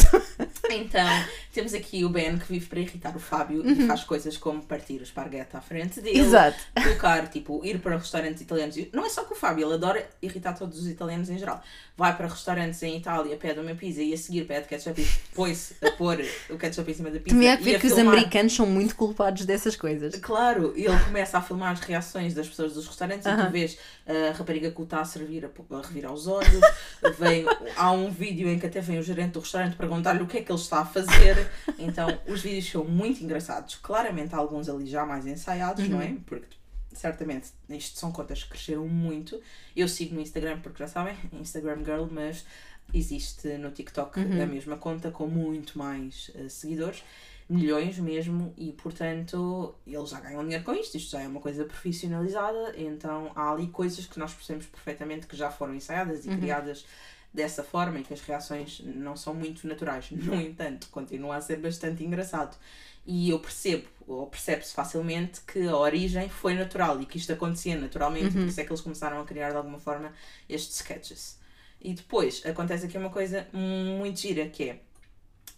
[0.70, 1.09] Então,
[1.52, 5.00] temos aqui o Ben que vive para irritar o Fábio e faz coisas como partir
[5.00, 6.20] o esparguete à frente dele.
[6.20, 6.26] Uhum.
[6.26, 6.58] Exato.
[6.82, 8.76] Colocar, tipo, ir para restaurantes italianos.
[8.92, 11.62] Não é só que o Fábio, ele adora irritar todos os italianos em geral.
[11.96, 15.76] Vai para restaurantes em Itália, pede uma pizza e a seguir pede ketchup e põe-se
[15.84, 17.36] a pôr o ketchup em cima da pizza.
[17.36, 20.16] Também e que os americanos são muito culpados dessas coisas.
[20.16, 23.46] Claro, e ele começa a filmar as reações das pessoas dos restaurantes e Aham.
[23.46, 26.60] tu vês a rapariga que o está a servir a, a revirar os olhos.
[27.18, 27.44] Vem,
[27.76, 30.42] há um vídeo em que até vem o gerente do restaurante perguntar-lhe o que é
[30.42, 31.41] que ele está a fazer.
[31.78, 33.76] Então, os vídeos são muito engraçados.
[33.76, 36.16] Claramente, alguns ali já mais ensaiados, não é?
[36.26, 36.57] Porque
[36.92, 39.40] certamente isto são contas que cresceram muito.
[39.74, 42.44] Eu sigo no Instagram, porque já sabem, Instagram Girl, mas
[42.92, 47.02] existe no TikTok a mesma conta com muito mais eh, seguidores
[47.48, 51.64] milhões mesmo e portanto eles já ganham dinheiro com isto, isto já é uma coisa
[51.64, 56.87] profissionalizada, então há ali coisas que nós percebemos perfeitamente que já foram ensaiadas e criadas
[57.32, 60.10] dessa forma e que as reações não são muito naturais.
[60.12, 62.56] No entanto, continua a ser bastante engraçado.
[63.04, 67.76] E eu percebo, ou percebe-se facilmente, que a origem foi natural e que isto acontecia
[67.76, 70.12] naturalmente, por isso é que eles começaram a criar de alguma forma
[70.48, 71.38] estes sketches.
[71.80, 74.80] E depois acontece aqui uma coisa muito gira que é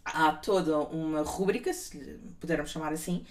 [0.05, 3.25] há toda uma rúbrica, se pudermos chamar assim,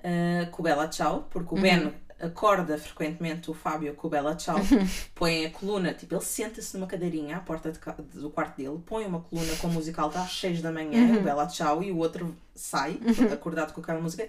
[0.00, 1.62] uh, com o Bela Tchau, porque o Uhum.
[1.62, 4.56] Ben acorda frequentemente o Fábio com o Bela Tchau,
[5.14, 7.78] põe a coluna, tipo, ele senta-se numa cadeirinha à porta de
[8.20, 11.18] do quarto dele, põe uma coluna com música alta às 6 da manhã, Uhum.
[11.18, 12.98] o Bela Tchau, e o outro sai,
[13.32, 14.28] acordado com aquela música.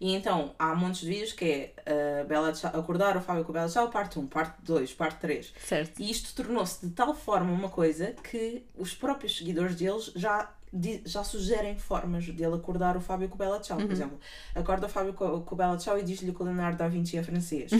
[0.00, 3.50] E então há montes de vídeos que é uh, Bela Tchau, acordar o Fábio com
[3.50, 5.52] o Bela Tchau, parte 1, parte 2, parte 3.
[5.64, 6.00] Certo.
[6.00, 10.48] E isto tornou-se de tal forma uma coisa que os próprios seguidores deles já,
[11.04, 13.78] já sugerem formas dele acordar o Fábio com o Bela Tchau.
[13.78, 14.18] Por exemplo,
[14.54, 17.16] acorda o Fábio com, com o Bela Tchau e diz-lhe que o Leonardo da Vinci
[17.16, 17.70] é francês.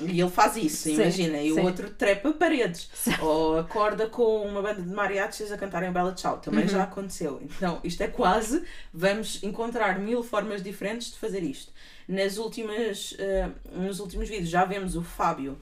[0.00, 1.40] e ele faz isso, Sim, imagina.
[1.40, 1.60] E sim.
[1.60, 2.90] o outro trepa paredes.
[3.20, 6.38] Ou acorda com uma banda de mariachis a cantarem Bela Tchau.
[6.38, 7.40] Também já aconteceu.
[7.42, 8.62] Então, isto é quase.
[8.92, 11.72] Vamos encontrar mil formas diferentes de fazer isto.
[12.06, 15.58] Nas últimas, eh, nos últimos vídeos já vemos o Fábio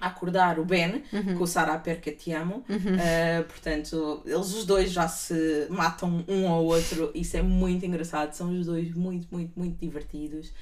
[0.00, 1.02] acordar o Ben
[1.36, 2.64] com o Sara Perca Te Amo.
[2.68, 7.10] Uh, portanto, eles os dois já se matam um ao outro.
[7.14, 8.32] Isso é muito engraçado.
[8.32, 10.52] São os dois muito, muito, muito divertidos.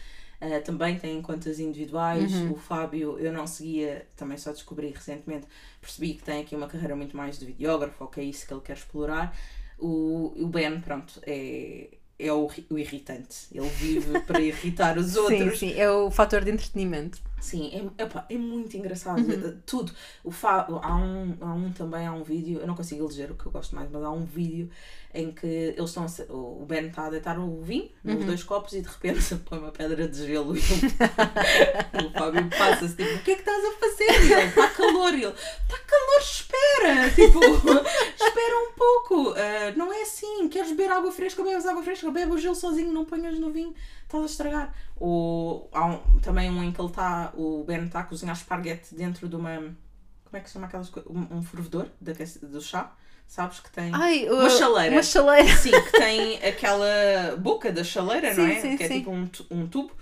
[0.40, 2.33] Uh, também têm contas individuais.
[2.51, 5.46] O Fábio, eu não seguia, também só descobri recentemente.
[5.81, 8.53] Percebi que tem aqui uma carreira muito mais de videógrafo, ou que é isso que
[8.53, 9.35] ele quer explorar.
[9.79, 13.46] O, o Ben, pronto, é, é o, o irritante.
[13.53, 15.59] Ele vive para irritar os Sim, outros.
[15.59, 17.18] sim, é o fator de entretenimento.
[17.40, 19.20] Sim, é, epá, é muito engraçado.
[19.31, 19.92] Eh, Tudo.
[20.25, 20.66] O fa...
[20.68, 23.53] há, um, há um também, há um vídeo, eu não consigo eleger o que eu
[23.53, 24.70] gosto mais, mas há um vídeo
[25.16, 28.75] em que eles estão a o Ben está a deitar o vinho nos dois copos
[28.75, 30.62] e de repente põe uma pedra de gelo e o,
[32.07, 34.27] o Fábio passa-se tipo, o que é que estás a fazer?
[34.27, 36.57] E ele, está calor, e ele, está calor, espera!
[37.16, 42.11] Tipo, espera um pouco, ah, não é assim, queres beber água fresca, bebes água fresca,
[42.11, 43.75] bebe o gelo sozinho, não ponhas no vinho,
[44.07, 44.75] estás a estragar.
[44.97, 48.95] Ou há um- também um em que ele está, o Ben está a cozinhar esparguete
[48.95, 51.11] dentro de uma, como é que se chama aquelas coisas?
[51.11, 52.92] Um, um fervedor aquece- do chá,
[53.27, 53.90] sabes que tem...
[53.95, 54.95] Ai, Uma chaleira.
[54.97, 55.57] Uma chaleira.
[55.57, 58.61] Sim, que tem aquela boca da chaleira, não Sim, é?
[58.61, 58.99] sim, que é sim.
[59.01, 59.92] tipo um, um tubo.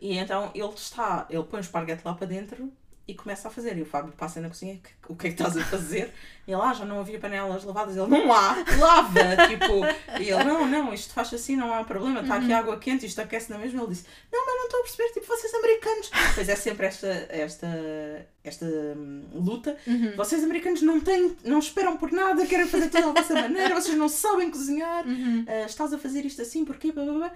[0.00, 2.72] E então ele está, ele põe o esparguete lá para dentro
[3.06, 3.76] e começa a fazer.
[3.76, 6.12] E o Fábio passa na cozinha, "Que- o que é que estás a fazer?
[6.46, 7.96] E ele, ah, já não havia panelas lavadas.
[7.96, 9.20] Ele, não há, lava!
[9.48, 12.42] tipo, e ele, não, não, isto faz assim, não há problema, está Uhum.
[12.42, 13.80] aqui água quente, isto aquece na mesma.
[13.82, 16.10] Ele disse, não, mas não estou a perceber, tipo, vocês americanos.
[16.34, 17.66] Pois é sempre esta, esta,
[18.44, 19.76] esta hum, luta.
[19.86, 20.16] Uhum.
[20.16, 23.96] Vocês americanos não têm, não esperam por nada, querem fazer tudo à vossa maneira, vocês
[23.96, 25.44] não sabem cozinhar, Uhum.
[25.48, 26.92] ah, estás a fazer isto assim, porquê?
[26.92, 27.32] Blá, blá, blá.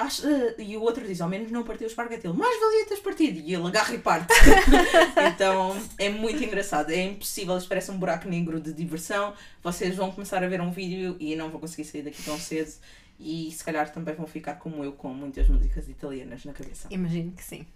[0.00, 2.26] Acho- ah, e o outro diz, ao menos não partiu o esparguete.
[2.26, 3.38] Ele, mais valia teres partido.
[3.40, 4.32] E ele agarra e parte.
[5.34, 6.90] então é muito engraçado.
[6.90, 9.34] É impossível, isto parece um buraco negro de diversão.
[9.62, 12.72] Vocês vão começar a ver um vídeo e não vão conseguir sair daqui tão cedo.
[13.18, 16.88] E se calhar também vão ficar como eu, com muitas músicas italianas na cabeça.
[16.90, 17.66] Imagino que sim.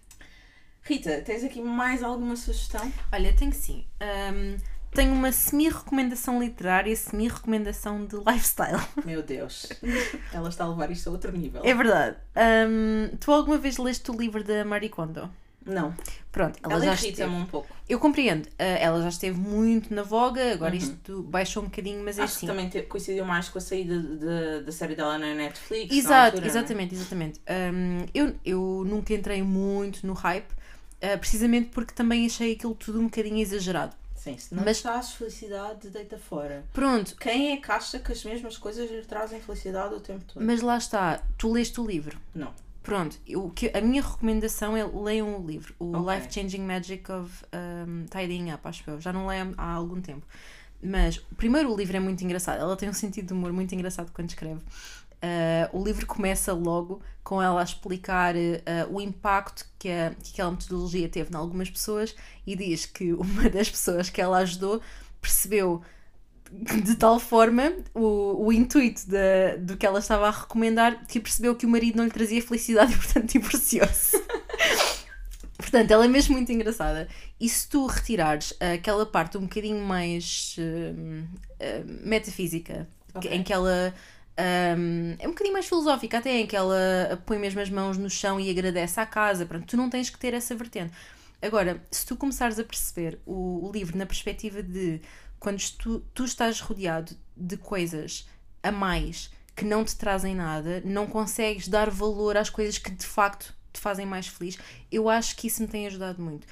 [0.83, 2.93] Rita, tens aqui mais alguma sugestão?
[3.13, 3.85] Olha, tenho sim.
[4.01, 4.57] Ahm,
[4.95, 8.81] tenho uma semi-recomendação literária, semi-recomendação de lifestyle.
[9.05, 9.69] Meu Deus,
[10.33, 11.63] ela está a levar isto a outro nível.
[11.65, 12.17] É verdade.
[12.35, 15.29] Ahm, tu alguma vez leste o livro da Marie Kondo?
[15.67, 15.95] Não,
[16.31, 17.25] Pronto, ela, ela já esteve.
[17.25, 17.69] um pouco.
[17.89, 18.47] Eu compreendo.
[18.59, 22.25] Ah, ela já esteve muito na voga, agora isto baixou um bocadinho, mas é Uhum.
[22.25, 22.47] Acho assim.
[22.47, 25.89] que também coincidiu mais com a saída de- da série dela na Netflix.
[25.91, 26.51] na Exato, altura, não é?
[26.51, 27.41] exatamente, exatamente.
[27.49, 30.51] Hum, eu, eu nunca entrei muito no hype,
[31.01, 33.97] ah, precisamente porque também achei aquilo tudo um bocadinho exagerado.
[34.25, 36.65] Sim, se não Mas- estás felicidade, deita fora.
[36.73, 40.43] Pronto, Quem é que acha que as mesmas coisas lhe trazem felicidade o tempo todo?
[40.43, 42.19] mas lá está, tu leste o livro.
[42.35, 42.51] Não.
[42.83, 46.15] Pronto, eu, que, a minha recomendação é leiam o livro, o Ok.
[46.15, 47.45] Life Changing Magic of
[47.87, 48.99] um, Tidying Up, acho eu.
[48.99, 50.27] Já não leio há algum tempo.
[50.83, 52.61] Mas, primeiro, o livro é muito engraçado.
[52.61, 54.61] Ela tem um sentido de humor muito engraçado quando escreve.
[55.23, 58.39] Uh, o livro começa logo com ela a explicar uh,
[58.91, 62.15] o impacto que, a, que aquela metodologia teve em algumas pessoas
[62.47, 64.81] e diz que uma das pessoas que ela ajudou
[65.21, 65.83] percebeu
[66.51, 71.55] de tal forma o, o intuito da, do que ela estava a recomendar que percebeu
[71.57, 74.23] que o marido não lhe trazia felicidade e portanto divorciou-se.
[75.57, 77.09] portanto, ela é mesmo muito engraçada.
[77.41, 81.25] E se tu retirares aquela parte um bocadinho mais hum,
[82.03, 82.87] metafísica,
[83.21, 83.33] que- Ok.
[83.33, 83.95] em que ela
[84.79, 88.11] hum, é um bocadinho mais filosófica até, em que ela põe mesmo as mãos no
[88.11, 90.93] chão e agradece à casa, pronto, tu não tens que ter essa vertente.
[91.41, 95.01] Agora, se tu começares a perceber o, o livro na perspectiva de
[95.39, 98.27] quando tu, tu estás rodeado de coisas
[98.63, 103.07] a mais que não te trazem nada, não consegues dar valor às coisas que de
[103.07, 104.59] facto te fazem mais feliz,
[104.91, 106.47] eu acho que isso me tem ajudado muito.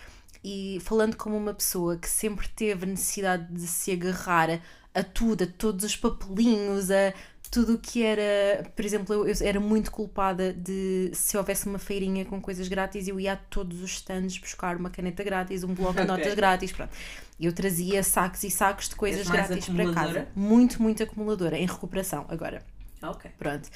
[0.44, 4.60] E falando como uma pessoa que sempre teve necessidade de se agarrar
[4.94, 7.14] a tudo, a todos os papelinhos, a
[7.52, 8.64] tudo o que era.
[8.74, 13.06] Por exemplo, eu, eu era muito culpada de se houvesse uma feirinha com coisas grátis,
[13.06, 16.72] eu ia a todos os stands buscar uma caneta grátis, um bloco de notas grátis.
[16.72, 16.90] Pronto.
[17.38, 20.28] Eu trazia sacos e sacos de coisas grátis para casa.
[20.34, 22.64] Muito, muito acumuladora, em recuperação agora.
[23.02, 23.30] Ok.
[23.38, 23.68] Pronto.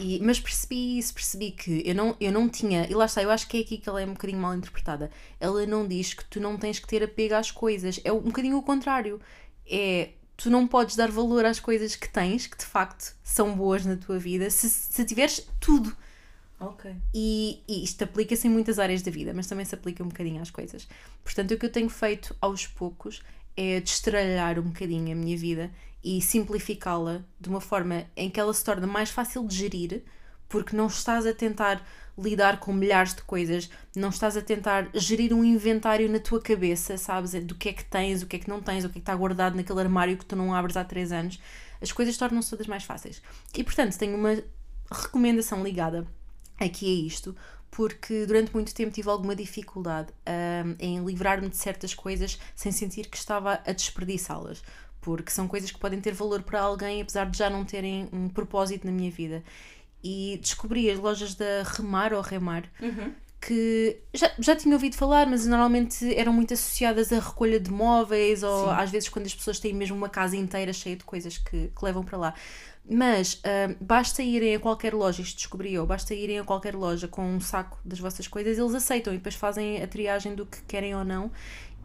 [0.00, 3.30] E, mas percebi isso, percebi que eu não, eu não tinha, e lá está, eu
[3.30, 5.10] acho que é aqui que ela é um bocadinho mal interpretada.
[5.38, 8.56] Ela não diz que tu não tens que ter apego às coisas, é um bocadinho
[8.56, 9.20] o contrário.
[9.70, 10.12] É
[10.42, 13.96] tu não podes dar valor às coisas que tens, que de facto são boas na
[13.96, 15.96] tua vida, se, se tiveres tudo.
[16.58, 16.92] Ok.
[17.14, 20.42] E, e isto aplica-se em muitas áreas da vida, mas também se aplica um bocadinho
[20.42, 20.88] às coisas.
[21.22, 23.22] Portanto, o que eu tenho feito aos poucos
[23.56, 25.70] é destralhar um bocadinho a minha vida
[26.02, 30.02] e simplificá-la de uma forma em que ela se torna mais fácil de gerir,
[30.52, 31.82] porque não estás a tentar
[32.16, 36.98] lidar com milhares de coisas, não estás a tentar gerir um inventário na tua cabeça,
[36.98, 37.32] sabes?
[37.42, 39.00] Do que é que tens, o que é que não tens, o que é que
[39.00, 41.40] está guardado naquele armário que tu não abres há três anos.
[41.80, 43.22] As coisas tornam-se todas mais fáceis.
[43.56, 44.42] E portanto, tenho uma
[44.90, 46.06] recomendação ligada
[46.60, 47.34] aqui a isto,
[47.70, 50.12] porque durante muito tempo tive alguma dificuldade
[50.66, 54.62] hum, em livrar-me de certas coisas sem sentir que estava a desperdiçá-las.
[55.00, 58.28] Porque são coisas que podem ter valor para alguém, apesar de já não terem um
[58.28, 59.42] propósito na minha vida.
[60.02, 62.64] E descobri as lojas da Remar ou Remar,
[63.40, 68.42] que já, já tinha ouvido falar, mas normalmente eram muito associadas à recolha de móveis
[68.42, 68.74] ou Sim.
[68.74, 71.84] às vezes quando as pessoas têm mesmo uma casa inteira cheia de coisas que, que
[71.84, 72.34] levam para lá.
[72.88, 77.06] Mas ah, basta irem a qualquer loja, isto descobri eu, basta irem a qualquer loja
[77.06, 80.60] com um saco das vossas coisas, eles aceitam e depois fazem a triagem do que
[80.62, 81.30] querem ou não.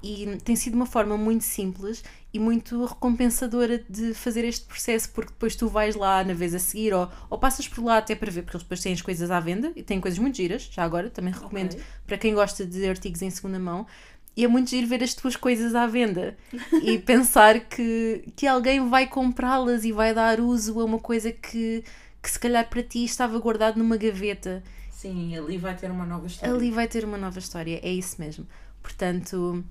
[0.04, 5.32] E tem sido uma forma muito simples e muito recompensadora de fazer este processo, porque
[5.32, 8.30] depois tu vais lá na vez a seguir ou, ou passas por lá até para
[8.32, 10.84] ver, porque eles depois têm as coisas à venda e têm coisas muito giras, já
[10.84, 11.84] agora, também recomendo Ok.
[12.06, 13.88] para quem gosta de artigos em segunda mão.
[14.36, 16.38] E é muito giro ver as tuas coisas à venda
[16.84, 21.84] e pensar que, que alguém vai comprá-las e vai dar uso a uma coisa que,
[22.22, 24.64] que se calhar para ti estava guardado numa gaveta.
[24.92, 26.54] Sim, ali vai ter uma nova história.
[26.54, 28.46] Ali vai ter uma nova história, é isso mesmo.
[28.84, 29.64] Portanto,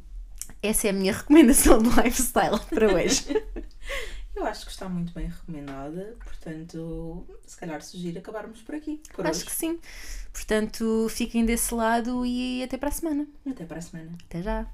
[0.66, 3.24] essa é a minha recomendação de lifestyle para hoje.
[4.34, 9.00] Eu acho que está muito bem recomendada, portanto, se calhar sugiro acabarmos por aqui.
[9.14, 9.46] Por Acho hoje.
[9.46, 9.78] que sim.
[10.32, 13.26] Portanto, fiquem desse lado e até para a semana.
[13.48, 14.12] Até para a semana.
[14.28, 14.66] Até já.